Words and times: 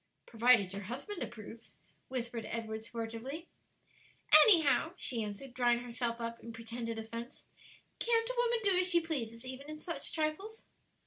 "Provided 0.25 0.73
your 0.73 0.81
husband 0.81 1.21
approves," 1.21 1.75
whispered 2.07 2.47
Edward 2.47 2.81
sportively. 2.81 3.49
"Anyhow," 4.47 4.93
she 4.97 5.21
answered, 5.23 5.53
drawing 5.53 5.77
herself 5.77 6.19
up 6.19 6.39
in 6.39 6.53
pretended 6.53 6.97
offence; 6.97 7.45
"can't 7.99 8.27
a 8.29 8.33
woman 8.35 8.59
do 8.63 8.75
as 8.79 8.89
she 8.89 8.99
pleases 8.99 9.45
even 9.45 9.69
in 9.69 9.77
such 9.77 10.11
trifles?" 10.11 10.65